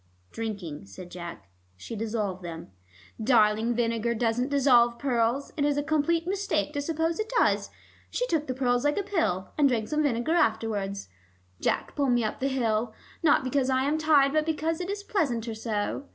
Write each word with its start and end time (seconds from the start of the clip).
"Drinking," 0.31 0.87
said 0.87 1.11
Jack. 1.11 1.47
"She 1.77 1.95
dissolved 1.95 2.41
them" 2.41 2.71
"Darling, 3.23 3.75
vinegar 3.75 4.15
doesn't 4.15 4.49
dissolve 4.49 4.97
pearls: 4.97 5.53
it 5.57 5.63
is 5.63 5.77
a 5.77 5.83
complete 5.83 6.25
mistake 6.25 6.73
to 6.73 6.81
suppose 6.81 7.19
it 7.19 7.31
does. 7.37 7.69
She 8.09 8.25
took 8.25 8.47
the 8.47 8.55
pearls 8.55 8.83
like 8.83 8.97
a 8.97 9.03
pill, 9.03 9.51
and 9.59 9.69
drank 9.69 9.89
some 9.89 10.01
vinegar 10.01 10.33
afterwards. 10.33 11.09
Jack, 11.59 11.95
pull 11.95 12.09
me 12.09 12.23
up 12.23 12.39
the 12.39 12.47
hill, 12.47 12.95
not 13.21 13.43
because 13.43 13.69
I 13.69 13.83
am 13.83 13.99
tired, 13.99 14.33
but 14.33 14.43
because 14.47 14.81
it 14.81 14.89
is 14.89 15.03
pleasanter 15.03 15.53
so. 15.53 16.07